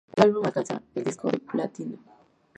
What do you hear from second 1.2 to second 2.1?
de platino.